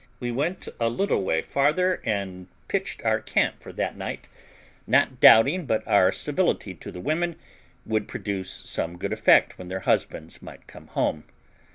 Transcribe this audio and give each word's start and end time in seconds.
We 0.19 0.31
went 0.31 0.67
a 0.79 0.89
little 0.89 1.21
way 1.21 1.43
farther 1.43 2.01
and 2.03 2.47
pitched 2.67 3.05
our 3.05 3.19
camp 3.19 3.61
for 3.61 3.71
that 3.73 3.95
night, 3.95 4.27
not 4.87 5.19
doubting 5.19 5.67
but 5.67 5.87
our 5.87 6.11
civility 6.11 6.73
to 6.73 6.91
the 6.91 6.99
women 6.99 7.35
would 7.85 8.07
produce 8.07 8.49
some 8.51 8.97
good 8.97 9.13
effect 9.13 9.59
when 9.59 9.67
their 9.67 9.81
husbands 9.81 10.41
might 10.41 10.65
come 10.65 10.87
home. 10.87 11.25